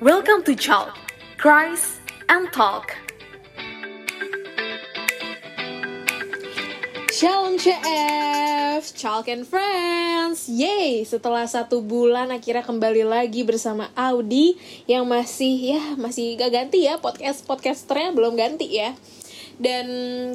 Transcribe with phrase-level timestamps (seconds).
[0.00, 0.96] Welcome to Chalk,
[1.36, 2.00] Cries
[2.32, 2.96] and Talk.
[7.12, 10.48] Shalom CF, Chalk and Friends.
[10.48, 14.56] Yeay, setelah satu bulan akhirnya kembali lagi bersama Audi
[14.88, 18.96] Yang masih, ya masih gak ganti ya podcast-podcasternya belum ganti ya.
[19.60, 19.84] Dan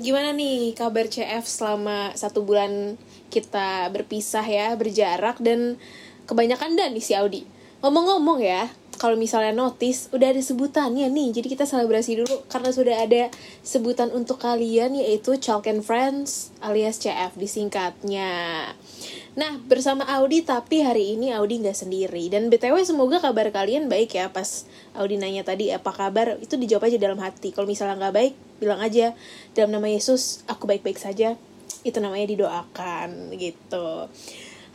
[0.05, 3.01] gimana nih kabar CF selama satu bulan
[3.33, 5.81] kita berpisah ya, berjarak Dan
[6.29, 7.49] kebanyakan dan nih si Audi.
[7.81, 11.35] Ngomong-ngomong ya, kalau misalnya notice udah ada sebutannya nih.
[11.35, 13.27] Jadi kita selebrasi dulu karena sudah ada
[13.61, 18.71] sebutan untuk kalian yaitu Chalk and Friends alias CF disingkatnya.
[19.35, 22.31] Nah bersama Audi tapi hari ini Audi nggak sendiri.
[22.31, 24.31] Dan btw semoga kabar kalian baik ya.
[24.31, 24.63] Pas
[24.95, 26.39] Audi nanya tadi apa kabar?
[26.39, 27.51] Itu dijawab aja dalam hati.
[27.51, 28.33] Kalau misalnya nggak baik
[28.63, 29.11] bilang aja
[29.51, 31.35] dalam nama Yesus aku baik-baik saja.
[31.83, 34.07] Itu namanya didoakan gitu.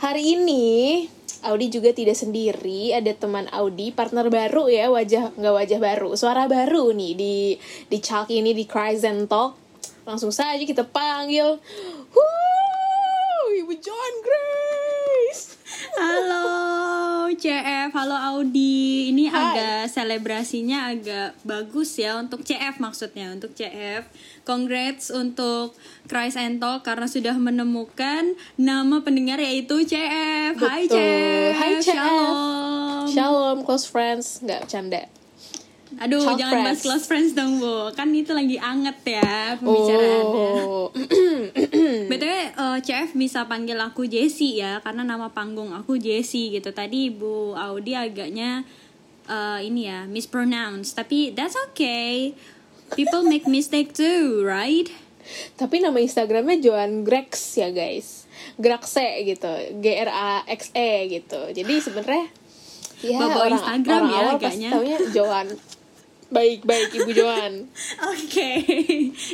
[0.00, 1.04] Hari ini
[1.40, 6.44] Audi juga tidak sendiri, ada teman Audi, partner baru ya, wajah nggak wajah baru, suara
[6.44, 7.34] baru nih di
[7.88, 9.56] di Chalk ini di and Talk.
[10.04, 11.56] Langsung saja kita panggil,
[12.12, 15.56] Wuh, Ibu John Grace.
[15.96, 16.99] Halo
[17.36, 19.14] CF, halo Audi.
[19.14, 19.38] Ini Hai.
[19.38, 24.06] agak selebrasinya agak bagus ya untuk CF maksudnya untuk CF.
[24.42, 25.78] Congrats untuk
[26.10, 30.58] Cries and Talk karena sudah menemukan nama pendengar yaitu CF.
[30.58, 30.98] Hai Betul.
[30.98, 31.52] CF.
[31.54, 31.86] Hai, CF.
[31.86, 33.04] Shalom.
[33.10, 35.19] Shalom, close friends, nggak canda.
[36.00, 36.84] Aduh, Ciao, jangan bahas friends.
[36.84, 37.92] close friends dong, Bu.
[37.92, 40.24] Kan itu lagi anget ya pembicaraannya.
[40.24, 40.88] Oh,
[42.10, 46.72] BTW eh, CF bisa panggil aku Jessie ya karena nama panggung aku Jessie gitu.
[46.72, 48.64] Tadi Bu Audi agaknya
[49.28, 52.32] eh, ini ya mispronounce tapi that's okay.
[52.96, 54.88] People make mistake too, right?
[55.54, 58.26] tapi nama Instagramnya Joan Grex ya guys,
[58.58, 61.40] Graxe gitu, G R A X E gitu.
[61.54, 62.26] Jadi sebenarnya
[63.00, 64.70] ya Bawa orang, Instagram orang ya awal agaknya.
[64.74, 65.46] taunya Joan.
[66.30, 67.66] Baik baik Ibu Joan.
[68.14, 68.50] Oke,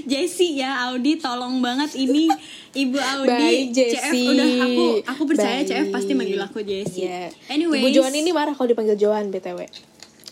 [0.04, 2.24] Jessie ya Audi tolong banget ini
[2.72, 3.28] Ibu Audi.
[3.28, 5.68] Baik CF udah aku aku percaya Baik.
[5.68, 7.04] CF pasti manggil aku Jessie.
[7.04, 7.28] Iya.
[7.46, 9.68] Anyways, Ibu Joan ini marah kalau dipanggil Joan btw.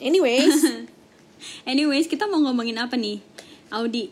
[0.00, 0.56] Anyways,
[1.71, 3.21] anyways kita mau ngomongin apa nih?
[3.69, 4.09] Audi.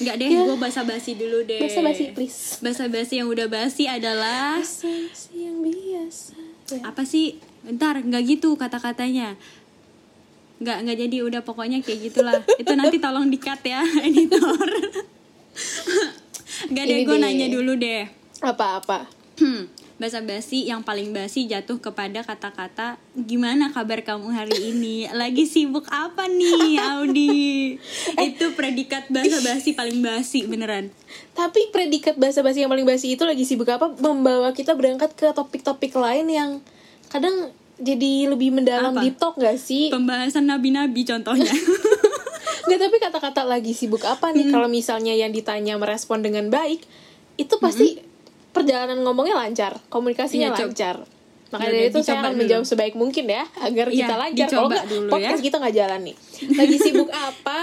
[0.00, 0.42] Enggak deh, Ya.
[0.42, 1.60] gue basa-basi dulu deh.
[1.60, 2.56] basa-basi please.
[2.58, 6.34] Basa-basi yang udah basi adalah Basa-basi yang biasa.
[6.72, 6.82] Ya.
[6.82, 7.36] apa sih?
[7.60, 9.36] Bentar, nggak gitu kata-katanya.
[10.60, 12.36] Nggak nggak jadi udah pokoknya kayak gitulah.
[12.60, 14.68] Itu nanti tolong di-cut ya, editor.
[16.68, 18.04] Nggak deh, gue nanya dulu deh.
[18.44, 19.08] Apa-apa?
[19.40, 25.08] Hmm, basa-basi yang paling basi jatuh kepada kata-kata gimana kabar kamu hari ini?
[25.12, 27.76] Lagi sibuk apa nih, Audi?
[28.32, 30.92] Itu predikat basa-basi paling basi beneran.
[31.32, 35.96] Tapi predikat basa-basi yang paling basi itu lagi sibuk apa membawa kita berangkat ke topik-topik
[35.96, 36.50] lain yang
[37.08, 37.48] kadang
[37.80, 39.00] jadi lebih mendalam Apa?
[39.00, 39.88] deep talk gak sih?
[39.88, 41.48] Pembahasan nabi-nabi contohnya.
[42.68, 44.46] Nggak, tapi kata-kata lagi sibuk apa nih?
[44.46, 46.84] Kalau misalnya yang ditanya merespon dengan baik,
[47.34, 47.98] itu pasti
[48.52, 50.96] perjalanan ngomongnya lancar, komunikasinya Iya, lancar.
[51.50, 52.40] Maka Yaudah, dari itu saya akan dulu.
[52.46, 54.46] menjawab sebaik mungkin ya, agar Iya, kita lancar.
[54.46, 55.10] Kalau nggak, dulu ya.
[55.10, 56.16] podcast kita nggak jalan nih.
[56.54, 57.60] Lagi sibuk apa?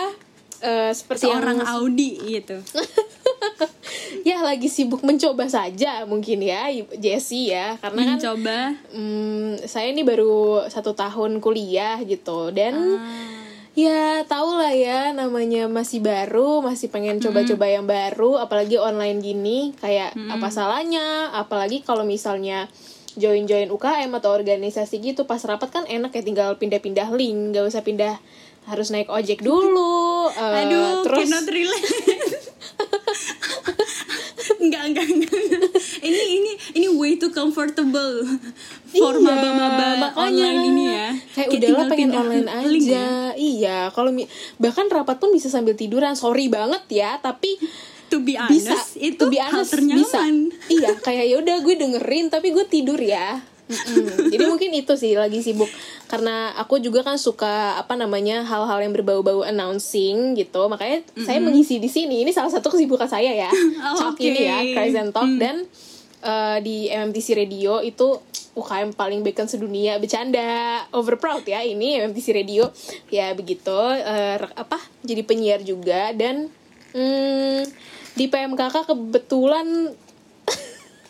[0.57, 2.57] Eh, seperti Seorang yang Audi gitu.
[4.23, 7.75] ya lagi sibuk mencoba saja mungkin ya Jessie ya.
[7.77, 8.59] Karena kan Mencoba.
[8.91, 12.49] hmm, saya ini baru satu tahun kuliah gitu.
[12.49, 13.45] Dan Ah.
[13.73, 19.71] ya tau lah ya namanya masih baru masih pengen coba-coba yang baru apalagi online gini
[19.77, 21.29] kayak apa salahnya?
[21.31, 22.65] Apalagi kalau misalnya
[23.13, 27.81] join-join UKM atau organisasi gitu pas rapat kan enak ya tinggal pindah-pindah link gak usah
[27.81, 28.21] pindah
[28.65, 31.25] harus naik ojek dulu eh, Aduh, terus.
[34.63, 35.31] enggak, enggak, enggak.
[35.99, 38.23] Ini ini ini way too comfortable
[38.87, 40.17] for Iya, maba-maba makanya.
[40.17, 41.07] online ini ya.
[41.33, 42.93] Kayak udahlah tinggal pengen online link aja.
[42.93, 43.09] ya.
[43.33, 44.11] Iya, kalau
[44.57, 46.13] bahkan rapat pun bisa sambil tiduran.
[46.13, 47.57] Sorry banget ya, tapi
[48.07, 49.99] To be honest, bisa itu to be hal honest, ternyaman.
[49.99, 50.19] bisa.
[50.71, 53.43] Iya, kayak ya udah gue dengerin tapi gue tidur ya.
[53.67, 54.31] Mm-mm.
[54.31, 55.67] Jadi mungkin itu sih lagi sibuk.
[56.07, 60.71] Karena aku juga kan suka apa namanya hal-hal yang berbau-bau announcing gitu.
[60.71, 62.23] Makanya saya mengisi di sini.
[62.23, 63.51] Ini salah satu kesibukan saya ya.
[63.87, 64.63] Oh, Talk ini ya,
[65.03, 65.27] and Talk.
[65.37, 65.67] Dan
[66.23, 68.19] eh, di MMTC Radio itu
[68.57, 69.99] UKM paling bacon sedunia.
[69.99, 72.71] Bercanda over proud ya ini MMTC Radio.
[73.11, 73.75] Ya begitu.
[74.39, 76.15] Re- apa jadi penyiar juga.
[76.15, 76.47] Dan
[76.95, 77.61] hmm,
[78.17, 79.93] di PMKK kebetulan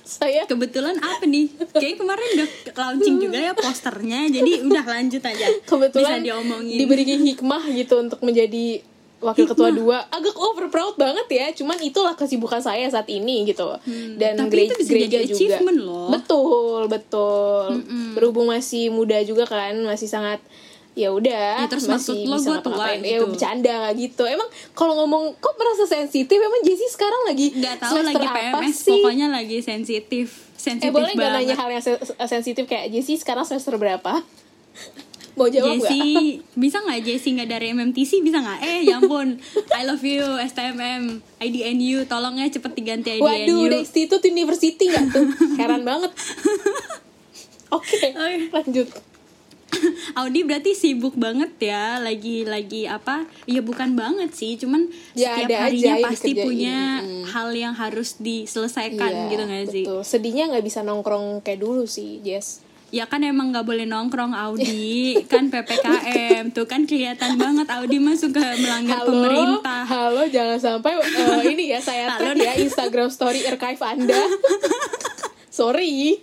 [0.09, 1.51] saya Kebetulan apa nih?
[1.69, 4.31] Kayak kemarin udah launching juga ya posternya.
[4.31, 5.45] Jadi udah lanjut aja.
[5.61, 6.77] kebetulan Bisa diomongin.
[6.77, 8.79] diberi hikmah gitu untuk menjadi
[9.17, 13.65] wakil ketua dua agak over proud banget ya cuman itulah kesibukan saya saat ini gitu
[14.13, 16.07] dan Hmm, tapi gere- itu bisa gereja jadi juga achievement loh.
[16.07, 17.81] betul betul
[18.13, 20.37] berhubung masih muda juga kan masih sangat
[20.97, 23.29] ya udah Ya, terus maksud lo gua tua ya gitu.
[23.29, 24.25] bercanda nggak gitu.
[24.25, 26.33] Emang kalau ngomong kok merasa sensitif?
[26.35, 28.97] Emang Jessie sekarang lagi nggak tahu lagi apa PMS sih?
[28.97, 31.45] pokoknya lagi sensitif eh sensitif boleh nggak banget.
[31.45, 34.25] nanya hal yang se- sensitif kayak Jessie sekarang semester berapa?
[35.37, 38.57] Mau jawab Jessie bisa nggak Jessie nggak dari MMTC bisa nggak?
[38.59, 39.37] Eh ya ampun.
[39.69, 45.05] I love you STMM IDNU tolong ya cepet diganti Waduh, IDNU udah Institute University nggak
[45.07, 45.29] tuh?
[45.55, 46.09] Heran banget.
[47.69, 48.49] Oke, Oke.
[48.49, 48.87] lanjut.
[50.19, 55.49] Audi berarti sibuk banget ya lagi lagi apa ya bukan banget sih cuman Ya, setiap
[55.63, 56.45] harinya pasti dikerjain.
[56.45, 57.23] punya Hmm.
[57.27, 60.01] hal yang harus diselesaikan Iya, gitu nggak sih betul.
[60.03, 62.63] Sedihnya nggak bisa nongkrong kayak dulu sih, Jess.
[62.87, 68.15] ya kan emang nggak boleh nongkrong Audi kan ppkm tuh kan kelihatan banget Audi mah
[68.15, 73.43] suka melanggar Halo, pemerintah halo, jangan sampai eh, ini ya saya tag ya Instagram Story
[73.43, 74.21] archive Anda.
[75.49, 76.15] Sorry.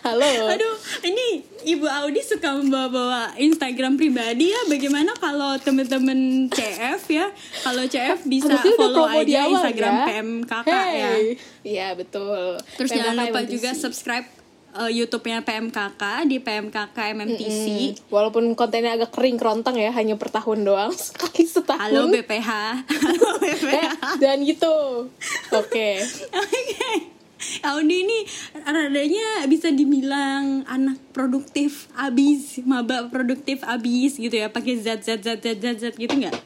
[0.00, 0.28] Halo.
[0.46, 4.60] Aduh, ini Ibu Audi suka membawa-bawa Instagram pribadi ya.
[4.66, 6.18] Bagaimana kalau temen-temen
[6.48, 7.26] CF ya?
[7.60, 10.04] Kalau CF bisa udah follow aja awal, Instagram ya.
[10.06, 11.10] PMKK ya.
[11.10, 11.24] Hey.
[11.62, 12.60] Iya, betul.
[12.76, 13.50] Terus jangan lupa MMTC.
[13.50, 14.26] juga subscribe
[14.72, 17.66] uh, YouTube-nya PMKK di PMKK MMTC.
[17.66, 21.80] Mm, Walaupun kontennya agak kering kerontang ya, hanya per tahun doang, sekali setahun.
[21.80, 22.50] Halo BPH.
[23.06, 24.02] Halo Eh, BPH.
[24.18, 25.08] dan gitu.
[25.50, 26.04] Oke.
[26.36, 27.19] Oke.
[27.72, 28.18] Audi ini
[28.64, 35.40] radanya bisa dibilang anak produktif abis, maba produktif abis gitu ya, pakai zat zat zat
[35.40, 36.36] zat zat, zat gitu nggak?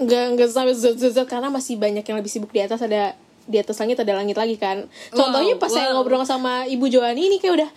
[0.00, 3.14] nggak nggak sampai zat zat zat, karena masih banyak yang lebih sibuk di atas ada
[3.50, 4.86] di atas langit ada langit lagi kan.
[5.10, 6.00] Contohnya Wow, pas saya wow.
[6.00, 7.70] ngobrol sama ibu Joani ini kayak udah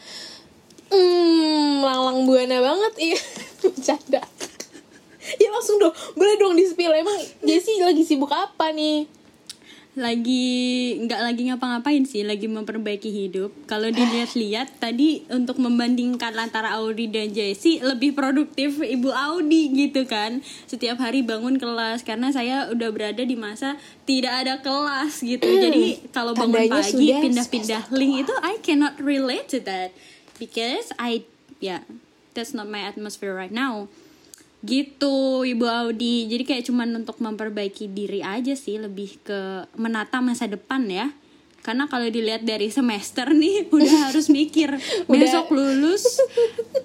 [0.93, 2.93] hmm lalang buana banget.
[3.11, 3.19] Iya
[3.63, 4.21] bercanda.
[5.39, 7.15] Ya langsung dong boleh dong di spill emang
[7.47, 9.07] Jessie lagi sibuk apa nih
[9.93, 13.53] lagi nggak lagi ngapa-ngapain sih lagi memperbaiki hidup.
[13.69, 20.41] Kalau dilihat-lihat tadi untuk membandingkan antara Audi dan Jessie lebih produktif ibu Audi gitu kan.
[20.65, 23.77] Setiap hari bangun kelas karena saya udah berada di masa
[24.09, 25.45] tidak ada kelas gitu.
[25.45, 29.93] Jadi kalau bangun Tandanya pagi pindah-pindah link itu I cannot relate to that.
[30.41, 31.21] Because I
[31.61, 31.85] yeah
[32.33, 33.85] that's not my atmosphere right now
[34.63, 36.31] gitu ibu Audi.
[36.31, 41.11] Jadi kayak cuman untuk memperbaiki diri aja sih lebih ke menata masa depan ya.
[41.63, 44.75] Karena kalau dilihat dari semester nih udah harus mikir
[45.11, 46.19] besok lulus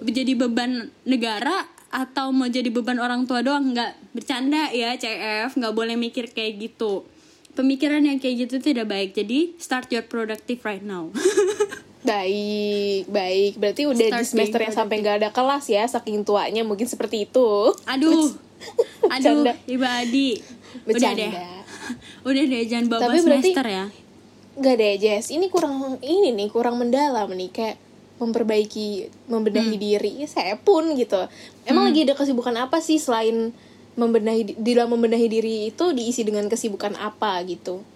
[0.03, 3.73] jadi beban negara atau mau jadi beban orang tua doang?
[3.73, 7.07] Nggak bercanda ya CF nggak boleh mikir kayak gitu.
[7.55, 9.19] Pemikiran yang kayak gitu tidak baik.
[9.19, 11.11] Jadi start your productive right now
[12.09, 13.53] baik baik.
[13.61, 16.65] Berarti udah di Start semester being yang sampai nggak ada kelas ya saking tuanya.
[16.65, 17.77] Mungkin seperti itu.
[17.85, 18.33] Aduh.
[19.15, 19.53] Aduh Bercanda.
[19.69, 20.29] ibu Adi.
[20.35, 21.21] Udah Bercanda.
[21.21, 21.33] deh.
[22.29, 23.85] Udah deh jangan bawa Tapi berarti- semester ya.
[24.59, 27.51] Gak deh Jess, ini kurang ini nih kurang mendalam nih.
[27.55, 27.77] Kayak
[28.19, 30.19] memperbaiki membenahi diri.
[30.19, 31.23] Ya, saya pun gitu.
[31.63, 33.55] Emang lagi ada kesibukan apa sih selain
[33.95, 37.87] membenahi di dalam membenahi diri itu diisi dengan kesibukan apa gitu?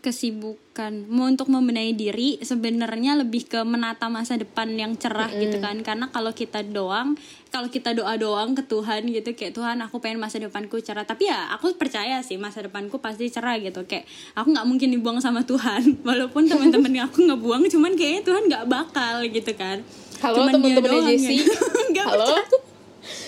[0.00, 1.04] Kesibukan.
[1.06, 5.80] Mau untuk membenahi diri sebenarnya lebih ke menata masa depan yang cerah gitu kan.
[5.80, 7.14] Karena kalau kita doang
[7.50, 11.04] kalau kita doa doang ke Tuhan gitu kayak Tuhan aku pengen masa depanku cerah.
[11.04, 13.84] Tapi ya aku percaya sih masa depanku pasti cerah gitu.
[13.84, 15.96] Kayak aku nggak mungkin dibuang sama Tuhan.
[16.08, 19.84] Walaupun teman-teman yang aku ngebuang cuman kayaknya Tuhan nggak bakal gitu kan.
[20.20, 21.48] Halo teman-teman yang-
[21.92, 22.34] Nggak Halo.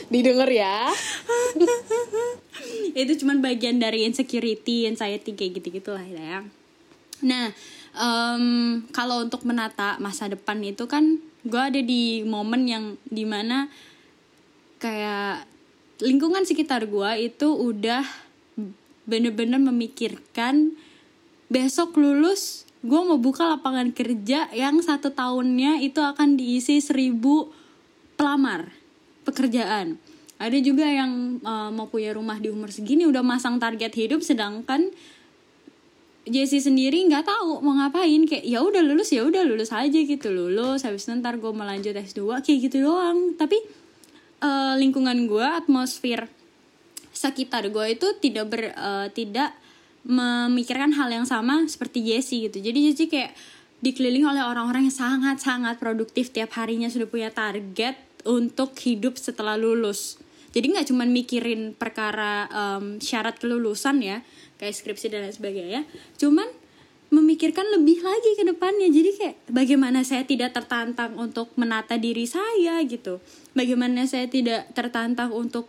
[0.08, 0.88] Didengar ya.
[2.92, 6.44] itu cuman bagian dari insecurity, anxiety kayak gitu-gitu lah ya.
[7.22, 7.54] Nah,
[7.94, 8.44] em,
[8.90, 13.66] kalau untuk menata masa depan itu kan gue ada di momen yang di mana
[14.78, 15.46] kayak
[16.02, 18.02] lingkungan sekitar gue itu udah
[19.06, 20.74] bener-bener memikirkan
[21.50, 27.54] besok lulus gue mau buka lapangan kerja yang satu tahunnya itu akan diisi seribu
[28.18, 28.74] pelamar
[29.22, 30.02] pekerjaan.
[30.42, 34.90] Ada juga yang eh, mau punya rumah di umur segini udah masang target hidup sedangkan
[36.22, 40.30] Jessie sendiri nggak tahu mau ngapain kayak ya udah lulus ya udah lulus aja gitu
[40.30, 43.34] lulus habis itu ntar gue mau lanjut S2 kayak gitu doang.
[43.34, 43.58] Tapi
[44.42, 46.30] eh, lingkungan gue atmosfer
[47.10, 49.50] sekitar gue itu tidak ber eh, tidak
[50.02, 52.58] memikirkan hal yang sama seperti Jessie gitu.
[52.58, 53.34] Jadi Jessie kayak
[53.82, 60.22] dikelilingi oleh orang-orang yang sangat-sangat produktif tiap harinya sudah punya target untuk hidup setelah lulus.
[60.54, 64.22] Jadi nggak cuman mikirin perkara em, syarat kelulusan ya
[64.62, 65.82] kayak skripsi dan lain sebagainya.
[66.22, 66.46] Cuman
[67.10, 68.86] memikirkan lebih lagi ke depannya.
[68.86, 73.18] Jadi kayak bagaimana saya tidak tertantang untuk menata diri saya gitu.
[73.58, 75.66] Bagaimana saya tidak tertantang untuk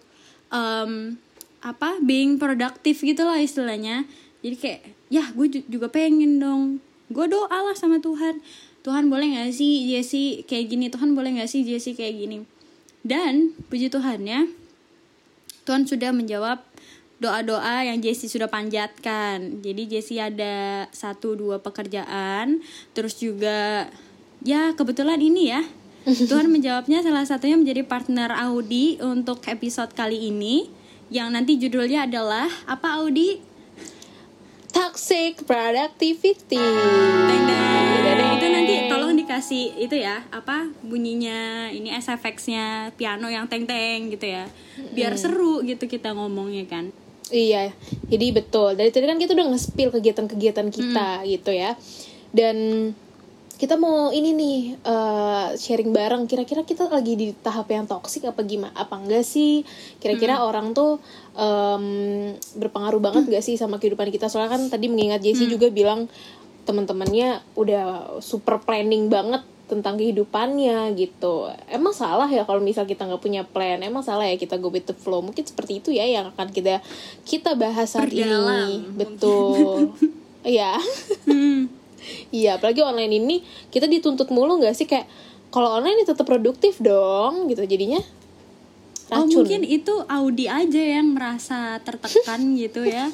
[0.53, 1.17] em,
[1.65, 4.05] apa being productive gitu lah istilahnya.
[4.45, 6.77] Jadi kayak ya gue ju- juga pengen dong.
[7.09, 8.39] Gue doa lah sama Tuhan.
[8.85, 10.93] Tuhan boleh gak sih Jesse kayak gini?
[10.93, 12.37] Tuhan boleh gak sih Jesse kayak gini?
[13.03, 14.47] Dan puji Tuhannya
[15.63, 16.59] Tuhan sudah menjawab
[17.23, 19.63] doa-doa yang Jesse sudah panjatkan.
[19.63, 22.59] Jadi Jesse ada satu dua pekerjaan,
[22.91, 23.87] terus juga
[24.43, 25.63] ya kebetulan ini ya
[26.29, 30.67] Tuhan menjawabnya salah satunya menjadi partner Audi untuk episode kali ini
[31.07, 33.39] yang nanti judulnya adalah apa Audi?
[34.73, 36.57] Toxic productivity.
[36.59, 38.31] Deng, deng.
[38.35, 44.27] Itu nanti tolong dikasih itu ya apa bunyinya ini SFX-nya piano yang teng teng gitu
[44.27, 44.49] ya
[44.97, 46.89] biar seru gitu kita ngomongnya kan.
[47.31, 47.71] Iya,
[48.11, 48.75] jadi betul.
[48.75, 51.77] Dari tadi kan kita udah nge-spill kegiatan-kegiatan kita gitu ya.
[52.33, 52.91] Dan
[53.53, 56.27] kita mau ini nih eh, sharing bareng.
[56.27, 58.75] Kira-kira kita lagi di tahap yang toksik apa gimana?
[58.75, 59.63] Apa enggak sih?
[60.03, 60.99] Kira-kira orang tuh
[61.37, 64.27] em, berpengaruh banget gak sih sama kehidupan kita?
[64.27, 66.11] Soalnya kan tadi mengingat Jessie juga bilang
[66.63, 71.47] teman-temannya udah super planning banget tentang kehidupannya gitu.
[71.71, 73.79] Emang salah ya kalau misal kita nggak punya plan?
[73.79, 75.23] Emang salah ya kita go with the flow?
[75.23, 76.83] Mungkin seperti itu ya yang akan kita
[77.23, 78.27] kita bahas saat ini.
[78.27, 79.81] Berdalam, Betul.
[80.43, 80.75] Iya.
[81.23, 81.71] Hmm.
[82.27, 83.35] Iya, apalagi online ini
[83.71, 85.07] kita dituntut mulu nggak sih kayak
[85.55, 88.03] kalau online ya tetap produktif dong gitu jadinya.
[89.11, 89.45] Oh Racun.
[89.45, 93.11] mungkin itu Audi aja yang merasa tertekan gitu ya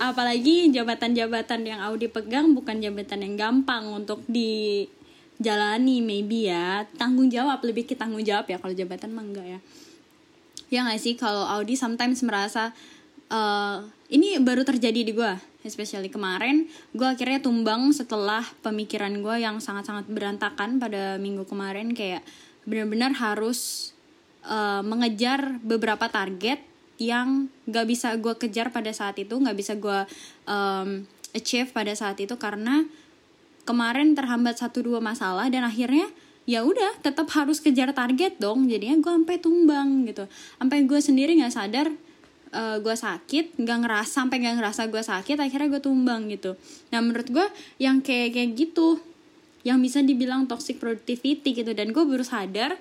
[0.00, 4.22] Apalagi jabatan-jabatan yang Audi pegang bukan jabatan yang gampang untuk
[5.42, 6.86] dijalani maybe ya.
[6.94, 8.62] Tanggung jawab, lebih ke tanggung jawab ya.
[8.62, 9.58] Kalau jabatan mah enggak ya.
[10.72, 11.18] Ya nggak sih?
[11.18, 12.72] Kalau Audi sometimes merasa
[13.28, 15.32] eh, Ini baru terjadi di gue
[15.66, 16.64] Especially kemarin
[16.96, 21.92] Gue akhirnya tumbang setelah pemikiran gue yang sangat-sangat berantakan pada minggu kemarin.
[21.92, 22.24] Kayak
[22.62, 23.90] benar-benar harus
[24.46, 26.62] uh, mengejar beberapa target
[27.02, 30.06] yang gak bisa gue kejar pada saat itu nggak bisa gue
[30.46, 31.02] um,
[31.34, 32.38] achieve pada saat itu.
[32.38, 32.86] Karena
[33.62, 36.10] kemarin terhambat satu dua masalah dan akhirnya
[36.42, 38.66] ya udah tetap harus kejar target dong.
[38.66, 40.26] Jadinya gue sampai tumbang gitu.
[40.58, 41.86] Sampai gue sendiri nggak sadar
[42.52, 46.58] uh, gue sakit nggak ngerasa sampai nggak ngerasa gue sakit akhirnya gue tumbang gitu.
[46.90, 47.46] Nah menurut gue
[47.78, 48.98] yang kayak kayak gitu
[49.62, 51.70] yang bisa dibilang toxic productivity gitu.
[51.70, 52.74] Dan gue baru sadar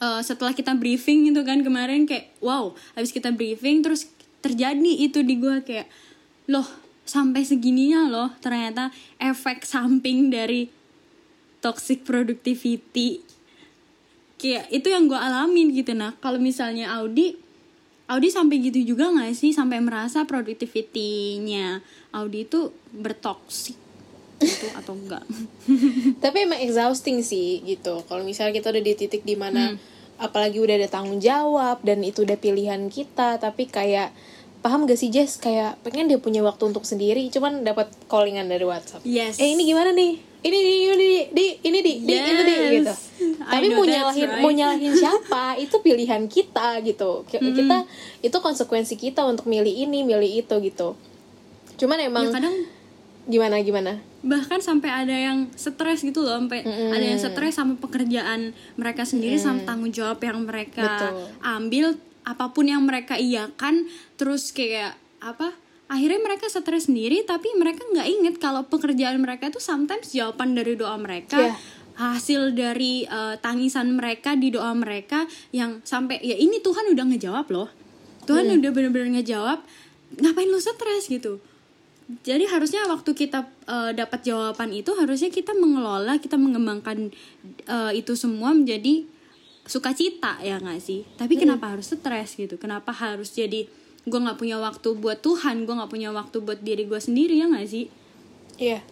[0.00, 4.08] uh, setelah kita briefing gitu kan kemarin kayak wow habis kita briefing terus
[4.40, 5.86] terjadi itu di gue kayak
[6.48, 6.64] loh
[7.10, 8.30] sampai segininya loh.
[8.38, 10.70] Ternyata efek samping dari
[11.58, 13.18] toxic productivity.
[14.38, 17.36] Kayak itu yang gue alamin gitu nah kalau misalnya Audi
[18.10, 19.50] Audi sampai gitu juga nggak sih?
[19.50, 21.82] Sampai merasa productivity-nya
[22.14, 23.78] Audi itu bertoksik
[24.40, 25.22] gitu atau enggak?
[26.22, 28.02] Tapi emang exhausting sih gitu.
[28.06, 29.78] Kalau misalnya kita udah di titik di mana
[30.20, 34.12] apalagi udah ada tanggung jawab dan itu udah pilihan kita tapi kayak
[34.60, 35.36] paham gak sih Jess?
[35.36, 39.04] Kayak pengen dia punya waktu untuk sendiri cuman dapat callingan dari WhatsApp.
[39.04, 39.40] Yes.
[39.40, 40.20] eh ini gimana nih?
[40.40, 42.72] Ini di ini di di ini di di ini di Yes.
[42.80, 42.94] gitu.
[43.44, 44.40] I tapi mau nyalahin right.
[44.40, 45.44] mau nyalahin siapa?
[45.60, 47.28] Itu pilihan kita gitu.
[47.28, 47.84] Ki- kita
[48.20, 50.96] itu konsekuensi kita untuk milih ini milih itu gitu.
[51.76, 52.56] Cuman emang ya kadang
[53.28, 53.92] gimana gimana?
[54.20, 59.36] Bahkan sampai ada yang stres gitu loh sampai ada yang stres sama pekerjaan mereka sendiri
[59.36, 61.12] sama tanggung jawab yang mereka Betul.
[61.40, 61.86] ambil
[62.24, 63.88] apa pun yang mereka iakan
[64.20, 65.56] terus kayak apa
[65.90, 70.78] akhirnya mereka stres sendiri tapi mereka nggak inget kalau pekerjaan mereka itu sometimes jawaban dari
[70.78, 71.54] doa mereka Iya.
[71.98, 77.46] hasil dari uh, tangisan mereka di doa mereka yang sampai ya ini Tuhan udah ngejawab
[77.52, 77.68] loh.
[78.24, 79.60] Tuhan udah bener-bener ngejawab
[80.16, 81.10] ngapain lu stres?
[81.10, 81.42] Gitu.
[82.24, 87.12] Jadi harusnya waktu kita uh, dapat jawaban itu harusnya kita mengelola kita mengembangkan
[87.68, 89.04] uh, itu semua menjadi
[89.70, 91.06] sukacita ya nggak sih?
[91.14, 92.58] Tapi kenapa harus stres gitu?
[92.58, 93.70] Kenapa harus jadi
[94.02, 97.46] gue nggak punya waktu buat Tuhan gue nggak punya waktu buat diri gue sendiri ya
[97.46, 97.86] nggak sih?
[98.58, 98.82] Iya.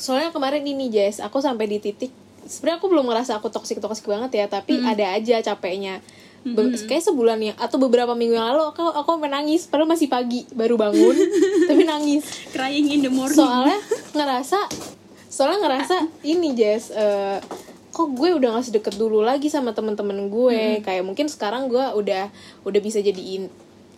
[0.00, 2.10] Soalnya kemarin ini Jess, aku sampai di titik
[2.48, 6.00] sebenarnya aku belum ngerasa aku toksik toksik banget ya, tapi ada aja capeknya.
[6.44, 10.12] Be- kayak sebulan ya atau beberapa minggu yang lalu aku aku sampai nangis padahal masih
[10.12, 11.16] pagi baru bangun
[11.72, 12.24] tapi nangis.
[12.52, 13.40] Crying in the morning.
[13.40, 13.80] Soalnya
[14.12, 14.60] ngerasa
[15.32, 15.96] soalnya ngerasa
[16.36, 17.40] ini Jess eh,
[17.94, 20.82] kok gue udah gak sedekat dulu lagi sama temen-temen gue?
[20.82, 22.26] Kayak mungkin sekarang gue udah
[22.66, 23.46] udah bisa jadiin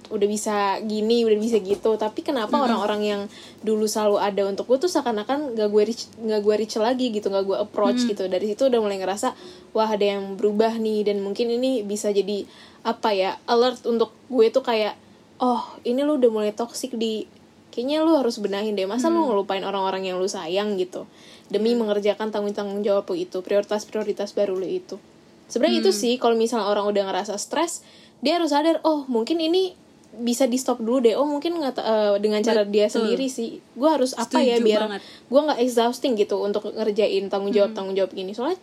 [0.06, 1.96] udah bisa gini udah bisa gitu.
[1.96, 3.22] Tapi kenapa orang-orang yang
[3.64, 7.32] dulu selalu ada untuk gue tuh seakan-akan gak gue reach gak gue reach lagi gitu
[7.32, 8.28] gak gue approach gitu.
[8.28, 9.32] Dari situ udah mulai ngerasa
[9.72, 11.08] wah ada yang berubah nih.
[11.08, 12.44] Dan mungkin ini bisa jadi
[12.84, 14.92] apa ya alert untuk gue tuh kayak
[15.40, 17.24] oh ini lu udah mulai toxic di
[17.72, 18.84] kayaknya lu harus benahin deh.
[18.84, 21.08] Masa lu ngelupain orang-orang yang lu sayang gitu
[21.46, 24.98] demi mengerjakan tanggung-tanggung jawab lu itu prioritas-prioritas baru lu itu.
[25.46, 27.86] Sebenarnya itu sih kalau misalnya orang udah ngerasa stres
[28.18, 29.76] dia harus sadar oh mungkin ini
[30.16, 31.14] bisa di stop dulu deh.
[31.14, 32.94] Oh mungkin nggak ta- eh, dengan cara dia Betul.
[33.06, 35.00] sendiri sih gue harus apa ya Setuju biar banget.
[35.04, 38.32] gue nggak exhausting gitu untuk ngerjain tanggung jawab tanggung jawab gini.
[38.34, 38.58] Soalnya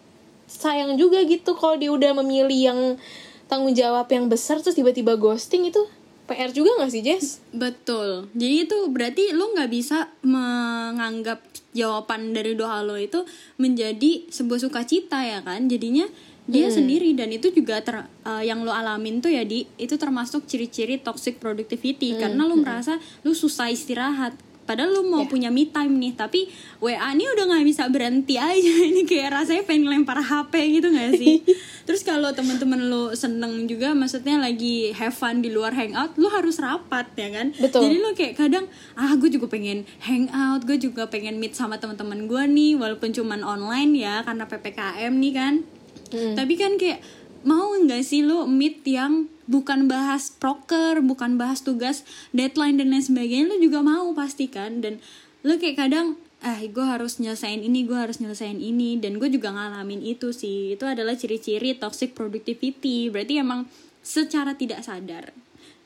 [0.50, 2.80] sayang juga gitu kalau dia udah memilih yang
[3.48, 5.80] tanggung jawab yang besar terus tiba-tiba ghosting itu
[6.24, 7.44] PR juga gak sih Jess?
[7.51, 8.32] Betul.
[8.32, 11.44] Jadi itu berarti lo nggak bisa menganggap
[11.75, 13.27] jawaban dari doa lo itu
[13.60, 15.68] menjadi sebuah sukacita ya kan?
[15.68, 16.08] Jadinya
[16.44, 20.44] dia sendiri dan itu juga ter eh, yang lo alamin tuh ya di itu termasuk
[20.44, 25.29] ciri-ciri toxic productivity karena lo merasa lo susah istirahat padahal lo mau Ya.
[25.29, 28.74] punya me time nih tapi WA ini udah nggak bisa berhenti aja.
[28.89, 31.39] Ini kayak rasanya pengen lempar HP gitu gak sih?
[31.88, 36.58] Terus kalau teman-teman lo seneng juga maksudnya lagi have fun di luar hangout lo harus
[36.58, 37.51] rapat ya kan?
[37.53, 37.86] Betul.
[37.86, 42.25] jadi lo kayak kadang ah gue juga pengen hangout gue juga pengen meet sama teman-teman
[42.25, 45.53] gue nih walaupun cuman online ya karena ppkm nih kan.
[46.13, 47.01] Tapi kan kayak
[47.43, 53.03] mau nggak sih lo meet yang bukan bahas proker bukan bahas tugas deadline dan lain
[53.03, 54.79] sebagainya lo juga mau pasti kan?
[54.79, 55.03] Dan
[55.43, 59.00] lo kayak kadang ah gue harus nyelesain ini gue harus nyelesain ini.
[59.00, 60.75] Dan gue juga ngalamin itu sih.
[60.75, 63.12] Itu adalah ciri-ciri toxic productivity.
[63.12, 63.67] Berarti emang
[64.03, 65.31] secara tidak sadar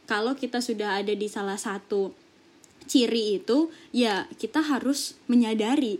[0.10, 2.16] kalau kita sudah ada di salah satu
[2.88, 6.00] ciri itu ya kita harus menyadari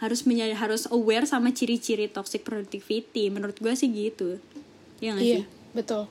[0.00, 3.28] harus menyadari harus aware sama ciri-ciri toxic productivity.
[3.28, 4.40] Menurut gue sih gitu
[5.00, 6.04] ya nggak Iya, sih betul.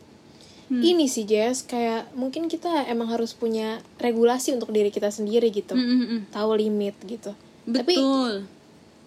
[0.70, 5.74] Ini sih Jess, kayak mungkin kita emang harus punya regulasi untuk diri kita sendiri gitu.
[5.74, 6.22] Mm, mm, mm.
[6.30, 7.34] Tahu limit gitu.
[7.66, 8.46] Tapi betul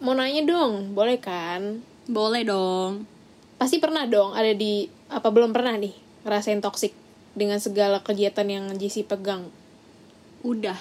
[0.02, 1.78] mau nanya dong, boleh kan?
[2.02, 3.06] boleh dong
[3.62, 5.94] Pasti pernah dong ada di apa belum pernah nih
[6.26, 6.90] ngerasain toxic
[7.38, 9.46] dengan segala kegiatan yang JC pegang.
[10.42, 10.74] udah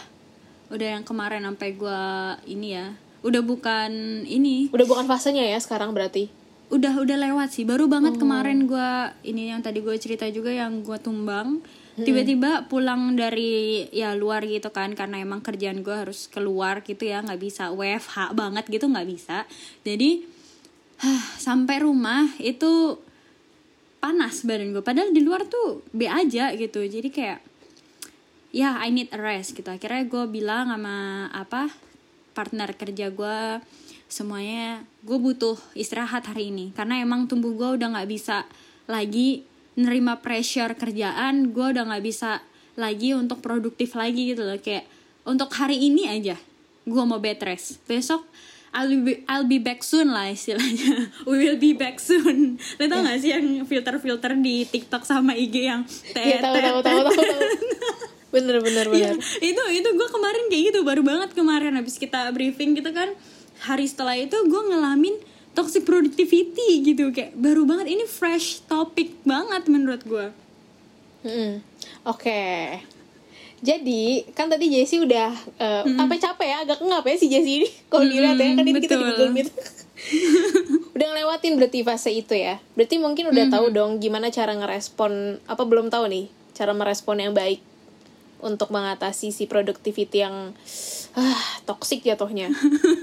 [0.73, 2.01] udah yang kemarin sampai gue
[2.49, 6.33] ini ya udah bukan ini Udah bukan fasenya ya sekarang berarti.
[6.71, 7.67] Udah udah lewat sih.
[7.67, 11.59] Baru banget kemarin gua ini yang tadi gue cerita juga yang gua tumbang.
[11.91, 17.19] Tiba-tiba pulang dari ya luar gitu kan karena emang kerjaan gue harus keluar gitu ya
[17.19, 17.69] nggak bisa.
[17.69, 19.43] WFH banget gitu nggak bisa.
[19.83, 20.23] Jadi
[21.03, 22.97] hah, sampai rumah itu
[24.01, 26.79] panas badan gue padahal di luar tuh B aja gitu.
[26.81, 27.43] Jadi kayak
[28.55, 29.67] ya I need a rest gitu.
[29.67, 31.69] Akhirnya gue bilang sama apa
[32.31, 33.39] partner kerja gue
[34.11, 36.75] semuanya gue butuh istirahat hari ini.
[36.75, 38.43] Karena emang tubuh gue udah nggak bisa
[38.91, 39.47] lagi
[39.79, 42.43] nerima pressure kerjaan gue udah nggak bisa
[42.75, 44.59] lagi untuk produktif lagi gitu loh.
[44.59, 44.85] Kayak
[45.23, 46.35] untuk hari ini aja
[46.83, 47.79] gue mau bed rest.
[47.87, 48.27] Besok
[48.71, 51.11] I'll be, I'll be back soon lah istilahnya.
[51.27, 52.55] We will be back soon.
[52.79, 55.83] Lo tau gak sih yang filter-filter di TikTok sama IG yang
[56.15, 57.03] Iya tahu tahu tahu.
[58.31, 59.43] Bener bener Iya, bener.
[59.43, 61.75] itu itu gue kemarin kayak gitu baru banget kemarin.
[61.75, 63.11] Habis kita briefing gitu kan
[63.61, 65.15] hari setelah itu gue ngalamin
[65.53, 70.27] toxic productivity gitu kayak baru banget ini fresh topic banget menurut gue
[71.21, 71.61] Mm-mm.
[72.09, 72.41] Oke.
[73.61, 75.29] Jadi kan tadi Jessie udah
[75.61, 78.81] eh, apa capek ya agak ngap ya si Jessie ini kalau dilihat ya kan ini
[78.81, 79.09] kita di betul.
[79.13, 79.47] Google Meet.
[80.97, 82.57] udah ngelewatin berarti fase itu ya.
[82.73, 86.25] Berarti mungkin udah tahu dong gimana cara ngerespon apa belum tahu nih
[86.57, 87.61] cara merespon yang baik
[88.41, 90.53] untuk mengatasi si productivity yang
[91.17, 92.49] ah toxic jatuhnya.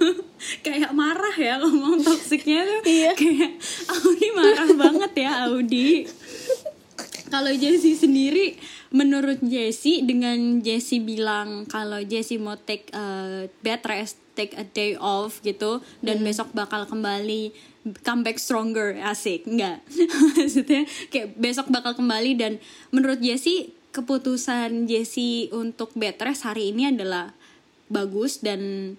[0.66, 2.80] kayak marah ya ngomong toksiknya tuh.
[2.98, 3.12] Iya.
[3.14, 3.52] kayak
[3.90, 6.06] Audi marah banget ya Audi.
[7.28, 8.56] Kalau Jessie sendiri
[8.88, 14.96] menurut Jessie dengan Jessie bilang kalau Jessie mau take a bed rest take a day
[14.96, 17.52] off gitu dan besok bakal kembali
[18.04, 19.48] come back stronger asik.
[19.48, 19.80] Enggak.
[20.36, 22.52] Maksudnya kayak besok bakal kembali dan
[22.92, 27.32] menurut Jessie keputusan Jessie untuk bed rest hari ini adalah
[27.88, 28.94] bagus dan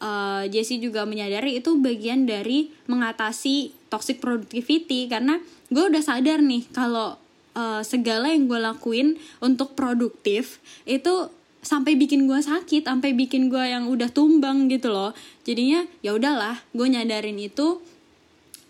[0.00, 6.66] uh, Jessie juga menyadari itu bagian dari mengatasi toxic productivity karena gue udah sadar nih
[6.70, 7.18] kalau
[7.54, 13.60] uh, segala yang gue lakuin untuk produktif itu sampai bikin gue sakit sampai bikin gue
[13.60, 15.12] yang udah tumbang gitu loh.
[15.44, 17.84] Jadinya ya udahlah gue nyadarin itu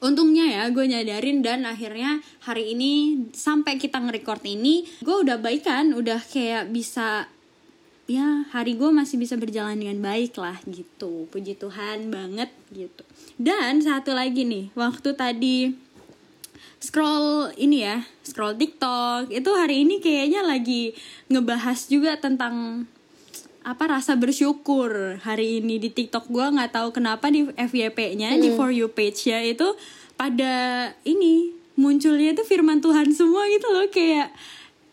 [0.00, 5.92] untungnya ya gue nyadarin dan akhirnya hari ini sampai kita nge-record ini gue udah baikan
[5.92, 7.28] udah kayak bisa
[8.10, 11.30] ya hari gue masih bisa berjalan dengan baik lah gitu.
[11.30, 13.06] Puji Tuhan banget gitu.
[13.38, 15.70] Dan satu lagi nih waktu tadi
[16.82, 20.96] scroll ini ya scroll TikTok itu hari ini kayaknya lagi
[21.30, 22.88] ngebahas juga tentang
[23.61, 26.33] apa rasa bersyukur hari ini di TikTok.
[26.33, 29.77] Gue nggak tahu kenapa di FYP-nya di for you page-nya itu
[30.16, 30.53] pada
[31.05, 33.87] ini munculnya itu firman Tuhan semua gitu loh.
[33.92, 34.33] Kayak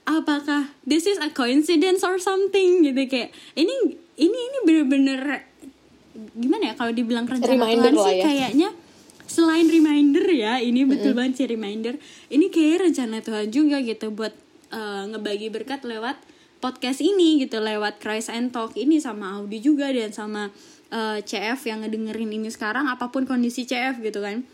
[0.03, 2.83] apakah this is a coincidence or something?
[2.83, 5.47] Gitu kayak ini ini ini bener-bener
[6.35, 8.23] gimana ya kalau dibilang rencana Reminder Tuhan sih ya.
[8.25, 8.69] kayaknya
[9.27, 11.95] selain reminder ya ini betul banget sih reminder.
[12.27, 14.35] Ini kayak rencana Tuhan juga gitu buat
[14.75, 16.19] eh, ngebagi berkat lewat
[16.57, 20.49] podcast ini gitu lewat Christ and Talk ini sama Audi juga dan sama
[20.89, 24.45] eh, CF yang ngedengerin ini sekarang apa pun kondisi CF gitu kan.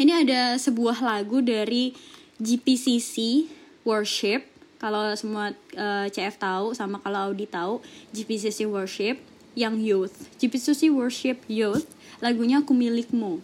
[0.00, 1.92] Ini ada sebuah lagu dari
[2.40, 3.46] GPCC
[3.84, 4.48] Worship.
[4.80, 7.84] Kalau semua uh, CF tahu sama kalau Audi tahu
[8.16, 9.20] GPCC Worship
[9.52, 10.24] yang Youth.
[10.40, 11.84] GPCC Worship Youth
[12.22, 13.40] lagunya Aku Milikmu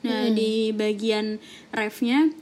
[0.00, 0.32] nah hmm.
[0.32, 1.36] di bagian
[1.76, 2.32] refnya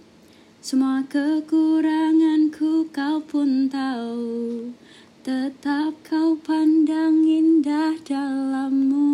[0.58, 4.74] semua kekuranganku kau pun tahu
[5.22, 9.06] Tetap kau pandang indah dalammu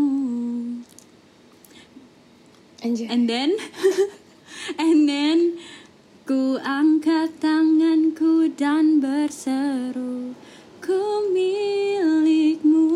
[2.80, 3.12] Anjay.
[3.12, 3.60] And then
[4.80, 5.60] And then
[6.24, 10.32] Ku angkat tanganku dan berseru
[10.80, 12.88] Ku milikmu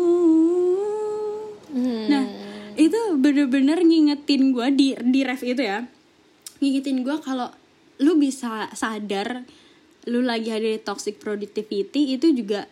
[1.69, 2.05] hmm.
[2.09, 2.25] Nah
[2.81, 5.85] itu bener-bener ngingetin gue di, di ref itu ya
[6.57, 7.53] Ngingetin gue kalau
[7.99, 9.43] lu bisa sadar
[10.07, 12.65] lu lagi ada di toxic productivity itu juga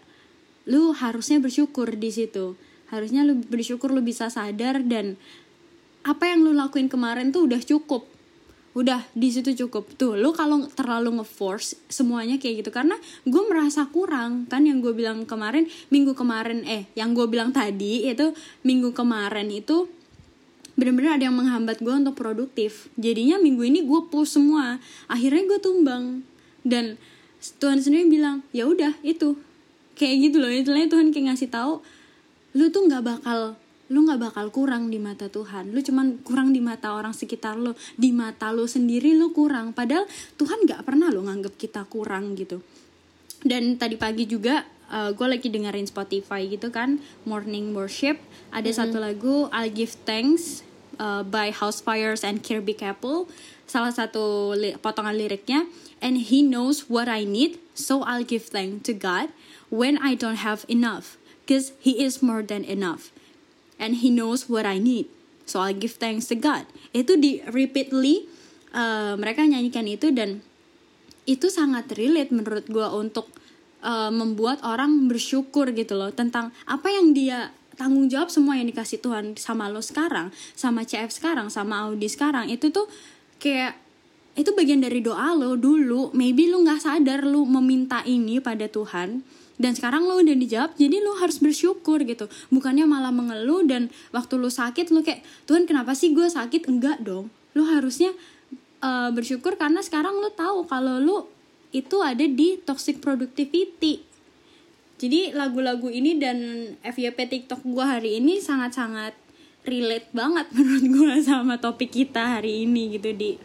[0.67, 2.59] lu harusnya bersyukur di situ.
[2.91, 5.15] Harusnya lu bersyukur lu bisa sadar dan
[6.07, 8.07] apa yang lu lakuin kemarin tuh udah cukup.
[8.75, 9.95] Udah di situ cukup.
[9.95, 12.71] Tuh lu kalau terlalu ngeforce semuanya kayak gitu.
[12.71, 14.47] Karena gue merasa kurang.
[14.47, 19.47] Kan yang gue bilang kemarin minggu kemarin eh yang gue bilang tadi itu minggu kemarin
[19.51, 19.87] itu
[20.77, 22.87] bener-bener ada yang menghambat gue untuk produktif.
[23.01, 24.77] Jadinya minggu ini gue push semua.
[25.09, 26.21] Akhirnya gue tumbang.
[26.61, 27.01] Dan
[27.57, 29.33] Tuhan sendiri bilang ya udah itu.
[29.97, 30.53] Kayak gitu loh.
[30.53, 31.81] Istilahnya Tuhan kayak ngasih tahu
[32.55, 35.73] lu tuh nggak bakal lu nggak bakal kurang di mata Tuhan.
[35.73, 37.73] Lu cuman kurang di mata orang sekitar lu.
[37.97, 39.73] Di mata lu sendiri lu kurang.
[39.73, 40.05] Padahal
[40.37, 42.61] Tuhan nggak pernah lo nganggap kita kurang gitu.
[43.41, 44.61] Dan tadi pagi juga
[44.93, 48.21] uh, gue lagi dengerin Spotify gitu kan morning worship.
[48.53, 48.77] Ada mm -hmm.
[48.77, 50.66] satu lagu I'll give thanks
[50.97, 53.29] uh, by House Fires and Kirby Capel
[53.67, 55.67] salah satu li potongan liriknya
[55.99, 59.29] and he knows what I need so I'll give thanks to God
[59.69, 63.11] when I don't have enough, because He is more than enough.
[63.79, 65.07] And He knows what I need.
[65.47, 66.67] So I give thanks to God.
[66.91, 68.27] Itu di repeatedly
[68.75, 70.43] uh, mereka nyanyikan itu dan
[71.27, 73.31] itu sangat relate menurut gue untuk
[73.83, 78.99] uh, membuat orang bersyukur gitu loh tentang apa yang dia tanggung jawab semua yang dikasih
[78.99, 82.89] Tuhan sama lo sekarang, sama CF sekarang, sama Audi sekarang itu tuh
[83.37, 83.77] kayak
[84.37, 86.09] itu bagian dari doa lo dulu.
[86.13, 89.21] Maybe lo nggak sadar lo meminta ini pada Tuhan
[89.57, 92.29] dan sekarang lo udah dijawab jadi lo harus bersyukur gitu.
[92.53, 96.69] Bukannya malah mengeluh dan waktu lo sakit lo kayak Tuhan kenapa sih gue sakit?
[96.69, 97.33] Enggak dong.
[97.57, 98.13] Lo harusnya
[98.85, 101.29] uh, bersyukur karena sekarang lo tahu kalau lo
[101.75, 104.06] itu ada di toxic productivity
[104.97, 106.37] jadi lagu-lagu ini dan
[106.81, 109.13] FYP TikTok gue hari ini sangat-sangat
[109.67, 113.37] relate banget menurut gue sama topik kita hari ini gitu di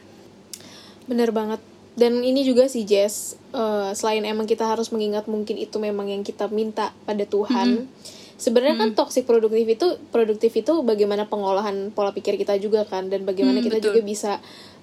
[1.05, 1.61] bener banget
[1.93, 6.25] dan ini juga sih Jess uh, selain emang kita harus mengingat mungkin itu memang yang
[6.25, 8.41] kita minta pada Tuhan mm -hmm.
[8.41, 8.95] sebenarnya mm -hmm.
[8.97, 13.61] kan toxic produktif itu produktif itu bagaimana pengolahan pola pikir kita juga kan dan bagaimana
[13.61, 13.87] mm, kita betul.
[13.93, 14.33] juga bisa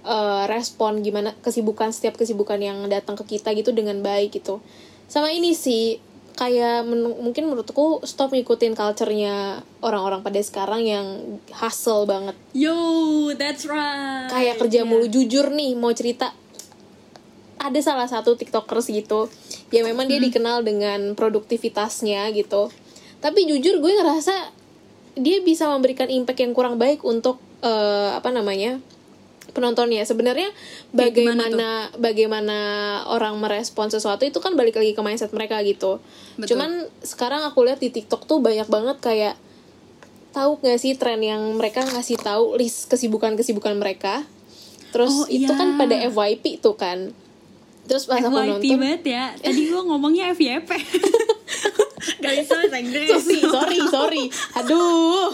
[0.05, 4.62] uh, respon gimana kesibukan setiap kesibukan yang datang ke kita gitu dengan baik gitu
[5.10, 5.97] sama ini sih
[6.39, 11.08] kayak men mungkin menurutku stop ngikutin culture-nya orang-orang pada sekarang yang
[11.52, 12.39] hustle banget.
[12.56, 12.80] Yo,
[13.36, 14.32] that's right.
[14.32, 14.88] Kayak kerja yeah.
[14.88, 16.32] mulu jujur nih mau cerita
[17.60, 19.28] ada salah satu tiktokers gitu
[19.69, 20.28] ya memang dia hmm.
[20.32, 22.71] dikenal dengan produktivitasnya gitu
[23.19, 24.56] tapi jujur gue ngerasa
[25.19, 28.80] dia bisa memberikan impact yang kurang baik untuk uh, apa namanya
[29.52, 30.06] penontonnya.
[30.06, 30.50] Sebenarnya
[30.92, 32.58] bagaimana bagaimana
[33.10, 36.02] orang merespon sesuatu itu kan balik lagi ke mindset mereka gitu.
[36.40, 36.56] Betul.
[36.56, 39.36] cuman sekarang aku lihat di TikTok tuh banyak banget kayak
[40.30, 44.24] tahu gak sih tren yang mereka ngasih tahu list kesibukan kesibukan mereka?
[44.90, 45.60] Terus oh, itu iya.
[45.60, 47.14] kan pada FYP tuh kan.
[47.90, 49.24] Terus pas aku nonton banget ya.
[49.38, 50.70] Tadi gue ngomongnya FYP
[52.24, 53.10] bahasa Inggris.
[53.10, 54.24] Sorry sorry sorry.
[54.62, 55.34] Aduh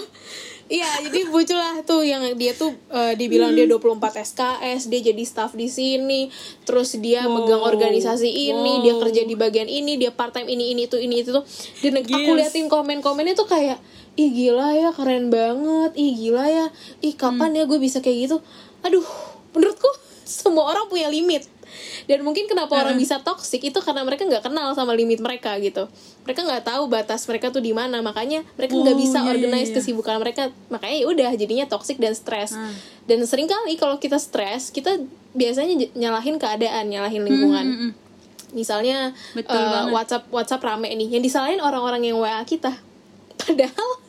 [0.66, 3.70] Iya, jadi muncul lah tuh yang dia tuh uh, dibilang hmm.
[3.70, 6.34] dia 24 SKS, dia jadi staff di sini,
[6.66, 7.38] terus dia wow.
[7.38, 8.84] megang organisasi ini, wow.
[8.84, 11.46] dia kerja di bagian ini, dia part time ini ini itu ini itu tuh.
[11.86, 12.10] Dan yes.
[12.10, 13.78] aku liatin komen-komennya tuh kayak,
[14.18, 16.66] ih gila ya, keren banget, ih gila ya,
[17.06, 17.60] ih kapan hmm.
[17.62, 18.38] ya gue bisa kayak gitu.
[18.82, 19.06] Aduh,
[19.54, 19.90] menurutku
[20.26, 21.46] semua orang punya limit
[22.06, 22.82] dan mungkin kenapa uh.
[22.84, 25.88] orang bisa toxic itu karena mereka nggak kenal sama limit mereka gitu
[26.28, 29.34] mereka nggak tahu batas mereka tuh di mana makanya mereka nggak oh, bisa iya, iya
[29.36, 29.78] organize iya, iya.
[29.82, 32.72] kesibukan mereka makanya ya udah jadinya toxic dan stres uh.
[33.08, 35.02] dan sering kali kalau kita stres kita
[35.36, 37.92] biasanya nyalahin keadaan nyalahin lingkungan hmm, hmm.
[38.56, 42.72] misalnya Betul uh, WhatsApp WhatsApp rame nih yang disalahin orang-orang yang WA kita
[43.42, 44.05] padahal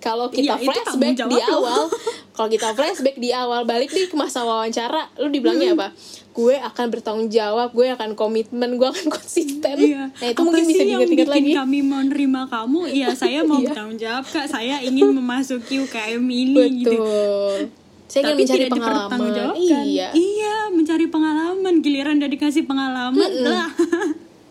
[0.00, 1.90] kalau kita iya, flashback di awal
[2.36, 5.88] kalau kita flashback di awal balik nih ke masa wawancara lu dibilangnya apa?
[6.36, 9.76] Gue akan bertanggung jawab gue akan komitmen gue akan konsisten.
[9.76, 10.12] Iya.
[10.12, 11.52] nah itu apa mungkin bisa diingat-ingat lagi.
[11.56, 12.80] kami menerima kamu?
[12.92, 13.72] Iya saya mau iya.
[13.72, 14.46] bertanggung jawab kak.
[14.52, 16.92] Saya ingin memasuki UKM ini gitu.
[16.92, 17.56] betul.
[17.64, 19.18] Gitu Saya ingin tapi mencari tidak pengalaman.
[19.56, 20.08] Iya.
[20.12, 21.74] iya mencari pengalaman.
[21.80, 23.72] Giliran udah dikasih pengalaman lah.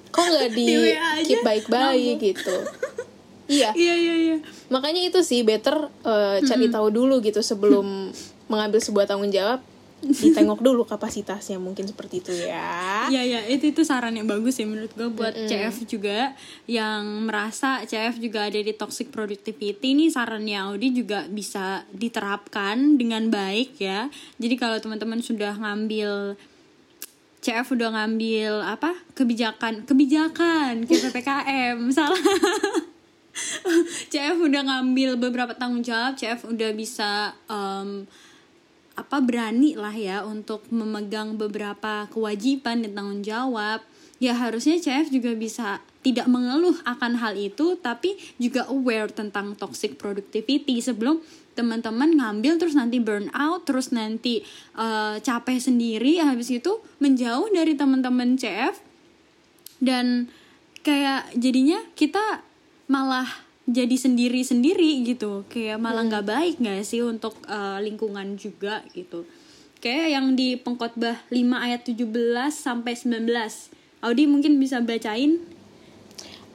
[0.10, 0.66] Kok nggak di,
[1.28, 2.56] keep baik-baik gitu?
[3.46, 3.70] Iya.
[3.74, 4.38] iya iya iya
[4.74, 8.10] Makanya itu sih better eh, cari tahu dulu gitu sebelum
[8.52, 9.62] mengambil sebuah tanggung jawab.
[10.06, 13.10] Ditengok dulu kapasitasnya mungkin seperti itu ya.
[13.10, 16.38] Iya ya itu itu saran yang bagus ya menurut gue buat CF juga
[16.70, 23.34] yang merasa CF juga ada di toxic productivity ini sarannya Audi juga bisa diterapkan dengan
[23.34, 24.12] baik ya.
[24.38, 26.38] Jadi kalau teman-teman sudah ngambil
[27.46, 32.18] CF udah ngambil apa kebijakan kebijakan kayak ppkm salah
[34.12, 38.08] CF udah ngambil beberapa tanggung jawab CF udah bisa em,
[38.96, 43.84] apa berani lah ya untuk memegang beberapa kewajiban dan tanggung jawab.
[44.24, 50.00] Ya harusnya CF juga bisa tidak mengeluh akan hal itu tapi juga aware tentang toxic
[50.00, 51.20] productivity sebelum
[51.60, 54.48] teman-teman ngambil terus nanti burn out terus nanti
[54.80, 56.24] eh, capek sendiri.
[56.24, 58.80] Habis itu menjauh dari teman-teman CF
[59.84, 60.32] dan
[60.86, 62.45] kayak jadinya kita
[62.86, 63.28] malah
[63.66, 65.46] jadi sendiri-sendiri gitu.
[65.50, 69.26] Kayak malah nggak baik nggak sih untuk uh, lingkungan juga gitu.
[69.82, 72.10] Kayak yang di pengkhotbah 5 ayat 17
[72.50, 73.30] sampai 19
[74.06, 75.42] Audi mungkin bisa bacain?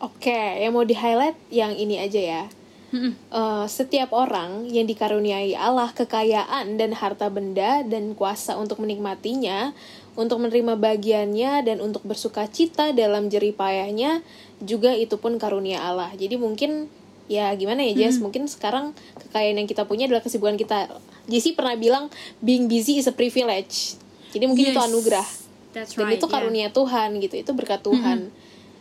[0.00, 2.42] Oke, yang mau di highlight yang ini aja ya.
[2.90, 9.70] Eh, setiap orang yang dikaruniai Allah kekayaan dan harta benda dan kuasa untuk menikmatinya,
[10.18, 14.26] untuk menerima bagiannya dan untuk bersuka cita dalam jerih payahnya,
[14.60, 16.12] juga itu pun karunia Allah.
[16.16, 16.88] Jadi mungkin
[17.30, 18.92] ya gimana ya Jess, mungkin sekarang
[19.26, 20.90] kekayaan yang kita punya adalah kesibukan kita.
[21.30, 22.10] Jesse pernah bilang
[22.42, 23.96] being busy is a privilege.
[24.30, 24.88] Jadi mungkin itu Yes.
[24.90, 25.26] anugerah.
[25.70, 26.34] That's Dan right, itu yeah.
[26.34, 28.34] karunia Tuhan gitu, itu berkat Tuhan.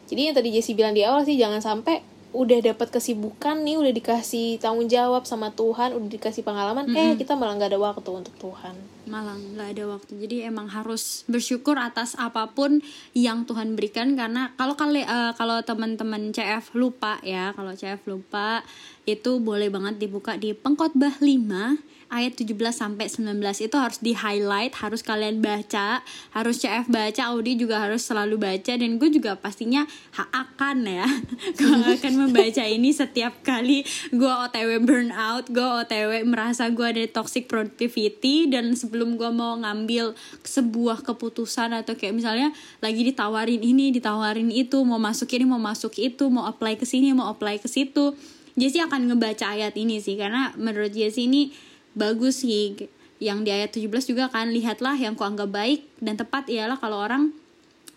[0.09, 3.89] Jadi yang tadi Jesse bilang di awal sih jangan sampai udah dapat kesibukan nih, udah
[3.89, 8.35] dikasih tanggung jawab sama Tuhan, udah dikasih pengalaman, eh kita malah nggak ada waktu untuk
[8.37, 8.77] Tuhan.
[9.09, 10.21] malah nggak ada waktu.
[10.21, 12.77] Jadi emang harus bersyukur atas apa pun
[13.17, 18.61] yang Tuhan berikan karena kalau kali eh, kalau teman-teman CF lupa ya kalau CF lupa
[19.09, 24.73] itu boleh banget dibuka di pengkhotbah 5 ayat 17 sampai 19 itu harus di highlight
[24.81, 26.01] harus kalian baca
[26.33, 29.85] harus CF baca Audi juga harus selalu baca dan gue juga pastinya
[30.17, 31.05] akan ya
[31.57, 31.69] gue
[32.01, 38.49] akan membaca ini setiap kali gue OTW burnout gue OTW merasa gue ada toxic productivity
[38.49, 42.49] dan sebelum gue mau ngambil sebuah keputusan atau kayak misalnya
[42.81, 47.13] lagi ditawarin ini ditawarin itu mau masuk ini mau masuk itu mau apply ke sini
[47.13, 48.17] mau apply ke situ
[48.59, 52.75] Jesse akan ngebaca ayat ini sih karena menurut Jesse ini bagus sih.
[53.19, 57.35] Yang di ayat 17 juga kan lihatlah yang kuanggap baik dan tepat ialah kalau orang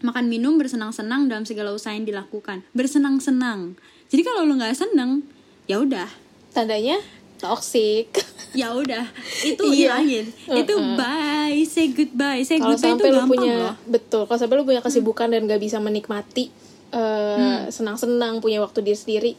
[0.01, 2.67] makan minum bersenang-senang dalam segala usaha yang dilakukan.
[2.75, 3.79] Bersenang-senang.
[4.11, 5.23] Jadi kalau lu nggak seneng
[5.65, 6.11] ya udah.
[6.51, 6.99] Tandanya
[7.39, 8.11] toxic.
[8.59, 9.07] ya udah.
[9.41, 10.03] Itu Iya.
[10.03, 12.43] hilangin itu bye say goodbye.
[12.43, 13.75] Say Kalau goodbye itu gampang punya loh.
[13.87, 16.51] betul, kalau sampai lu punya kesibukan dan gak bisa menikmati
[16.91, 19.33] eh, senang-senang punya waktu diri sendiri,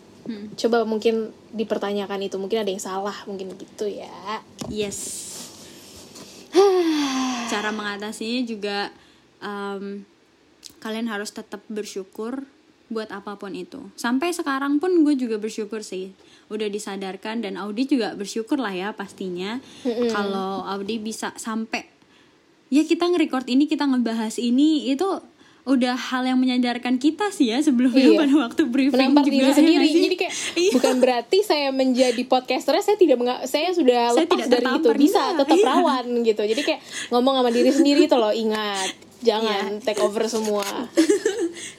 [0.55, 4.41] coba mungkin dipertanyakan itu, mungkin ada yang salah, mungkin gitu ya.
[4.71, 4.99] yes.
[7.51, 8.77] Cara mengatasinya juga
[9.43, 10.05] um,
[10.79, 12.47] kalian harus tetap bersyukur
[12.93, 13.89] buat apa pun itu.
[13.97, 16.13] Sampai sekarang pun gue juga bersyukur sih.
[16.53, 19.57] Udah disadarkan dan Audi juga bersyukur lah ya pastinya.
[20.13, 21.89] Kalau Audi bisa sampai
[22.73, 25.05] ya kita nge-record ini kita ngebahas ini itu
[25.63, 28.19] udah hal yang menyadarkan kita sih ya sebelumnya Iya.
[28.21, 30.02] pada waktu briefing menampar juga diri ya sendiri sih?
[30.02, 30.71] jadi kayak Iya.
[30.73, 34.89] bukan berarti saya menjadi podcaster saya tidak menga- saya sudah Saya lepas tidak dari itu
[35.02, 35.39] bisa enggak.
[35.39, 35.67] tetap Iya.
[35.69, 39.84] rawan gitu jadi kayak ngomong sama diri sendiri tuh loh ingat jangan Iya.
[39.84, 40.67] take over semua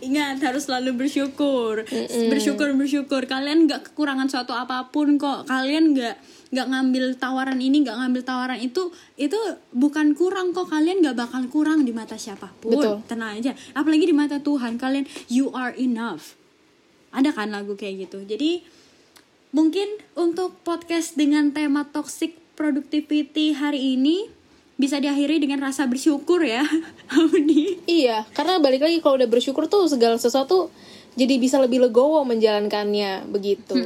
[0.00, 1.82] Ingat harus selalu bersyukur,
[2.28, 3.24] bersyukur bersyukur.
[3.24, 5.44] Kalian nggak kekurangan suatu apa pun kok.
[5.44, 6.14] Kalian nggak
[6.54, 9.34] nggak ngambil tawaran ini, nggak ngambil tawaran itu, itu
[9.74, 10.70] bukan kurang kok.
[10.70, 12.78] Kalian nggak bakal kurang di mata siapa pun.
[12.78, 13.02] Betul.
[13.10, 13.52] Tenang aja.
[13.74, 16.38] Apalagi di mata Tuhan, kalian you are enough.
[17.10, 18.22] Ada kan lagu kayak gitu.
[18.22, 18.62] Jadi
[19.50, 24.30] mungkin untuk podcast dengan tema toxic productivity hari ini
[24.74, 26.66] bisa diakhiri dengan rasa bersyukur ya,
[27.14, 27.78] Audi.
[27.86, 30.66] iya karena balik lagi kalau udah bersyukur tuh segala sesuatu
[31.14, 33.78] jadi bisa lebih legowo menjalankannya begitu.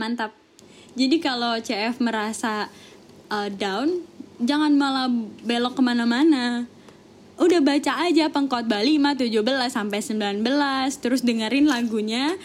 [0.00, 0.32] Mantap.
[0.96, 2.72] Jadi kalau CF merasa
[3.28, 4.00] uh, down,
[4.40, 5.12] jangan malah
[5.44, 6.64] belok ke mana-mana.
[7.36, 10.40] Udah baca aja pengkhotbah 5, 17 sampai 19,
[11.04, 12.40] terus dengerin lagunya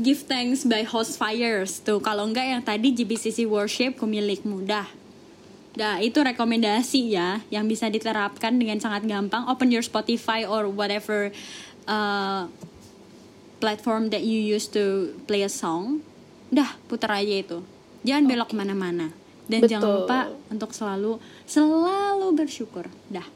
[0.00, 1.84] Give Thanks by Host Fires.
[1.84, 4.88] Tuh, kalau enggak yang tadi GBCC Worship Kumilik Mudah.
[5.76, 9.44] Nah, itu rekomendasi ya yang bisa diterapkan dengan sangat gampang.
[9.44, 11.28] Open your Spotify or whatever
[11.84, 12.48] uh,
[13.60, 16.00] platform that you use to play a song.
[16.50, 17.58] Dah, putar aja itu.
[18.02, 19.08] Jangan belok ke mana-mana.
[19.46, 19.94] dan jangan Betul.
[20.00, 23.26] lupa untuk selalu selalu bersyukur dah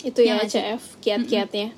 [0.00, 0.50] Itu Ya ya?
[0.74, 1.70] CF, kiat-kiatnya.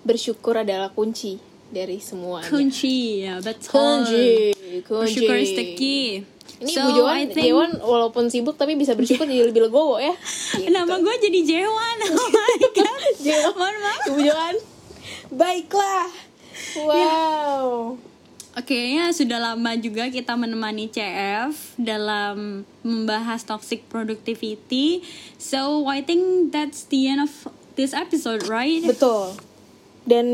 [0.00, 2.50] Bersyukur adalah kunci dari semuanya.
[2.50, 4.50] kunci ya betul Kunci,
[4.82, 4.98] kunci.
[5.14, 6.26] bersyukur is the key
[6.58, 10.10] Ini So, Bu think- Jewan walaupun sibuk tapi bisa bersyukur jadi lebih legowo ya.
[10.58, 10.66] Gitu.
[10.66, 13.52] Nama gue jadi Jewan Oh my god Jewan.
[13.54, 14.54] Mohon maaf Ibu Joan.
[15.30, 16.08] Baiklah.
[16.74, 17.94] Wow.
[18.58, 25.06] Oke, ya sudah lama juga kita menemani CF dalam membahas toxic productivity.
[25.38, 27.30] So, I think that's the end of
[27.78, 28.82] this episode, right?
[28.82, 29.38] Betul.
[30.08, 30.26] Dan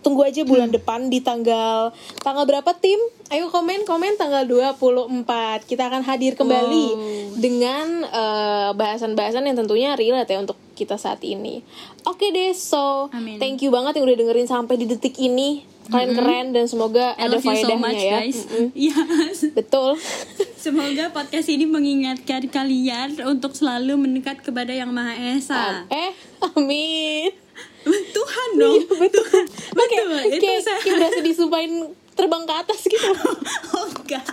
[0.00, 0.76] tunggu aja bulan Hmm.
[0.78, 2.94] depan di tanggal tanggal berapa tim?
[3.26, 5.10] Ayo komen komen tanggal 24.
[5.64, 7.34] Kita akan hadir kembali Wow.
[7.36, 11.66] dengan eh, bahasan-bahasan yang tentunya relate ya untuk kita saat ini.
[12.04, 13.36] Oke deh, so Amin.
[13.36, 15.66] thank you banget yang udah dengerin sampai di detik ini.
[15.86, 18.18] Kalian keren dan semoga I ada so faedahnya much, ya.
[18.18, 18.38] guys.
[18.44, 18.74] Mm-mm.
[18.86, 19.38] Yes.
[19.52, 19.94] Betul.
[20.58, 25.86] Semoga podcast ini mengingatkan kalian untuk selalu mendekat kepada Yang Maha Esa.
[25.88, 26.10] eh,
[26.44, 27.45] amin.
[27.86, 28.80] Tuhan dong.
[28.88, 29.24] Betul.
[29.24, 31.72] Oke, Betul, itu kayak saya- kayak berasa disumpahin
[32.16, 33.10] terbang ke atas gitu.
[33.76, 34.26] oh enggak.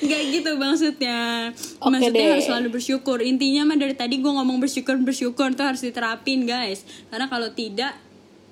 [0.00, 1.18] Enggak gitu maksudnya.
[1.52, 2.32] Oke maksudnya deh.
[2.38, 3.18] harus selalu bersyukur.
[3.20, 6.86] Intinya mah dari tadi gue ngomong bersyukur bersyukur tuh harus diterapin guys.
[7.12, 7.92] Karena kalau tidak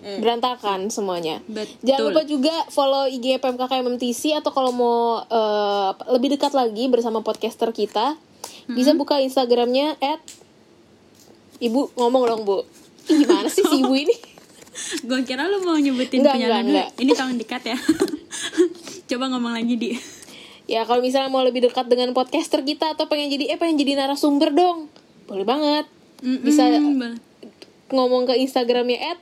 [0.05, 1.41] eh, berantakan semuanya.
[1.49, 1.81] Betul.
[1.89, 7.25] Jangan lupa juga follow IG PMKK MMTC atau kalau mau eh, lebih dekat lagi bersama
[7.25, 8.21] podcaster kita,
[8.69, 10.21] bisa buka Instagramnya at
[11.63, 12.67] Ibu ngomong dong bu.
[13.07, 14.17] Gimana sih si ibu ini?
[15.09, 16.89] gue kira lu mau nyebutin Enggak, punya enggak, enggak.
[16.97, 17.79] Ini tolong dekat ya.
[19.09, 19.89] Coba ngomong lagi di.
[20.65, 23.95] Ya kalau misalnya mau lebih dekat dengan podcaster kita atau pengen jadi eh pengen jadi
[23.97, 24.89] narasumber dong,
[25.25, 25.85] boleh banget.
[26.21, 27.21] Bisa Mm-mm.
[27.89, 29.19] ngomong ke Instagramnya at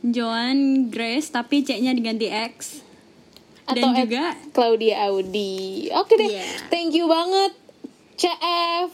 [0.00, 2.82] Joan Grace tapi C-nya diganti X.
[3.62, 5.86] atau Dan juga Claudia Audi.
[5.92, 6.46] Oke deh, Yeah.
[6.66, 7.54] thank you banget
[8.16, 8.90] CF.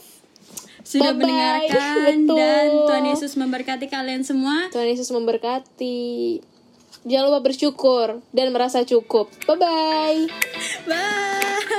[0.89, 1.21] Sudah Bye-bye.
[1.21, 2.39] mendengarkan Betul.
[2.41, 4.73] dan Tuhan Yesus memberkati kalian semua.
[4.73, 6.41] Tuhan Yesus memberkati.
[7.05, 9.29] Jangan lupa bersyukur dan merasa cukup.
[9.45, 10.21] Bye bye.
[10.89, 11.77] Bye.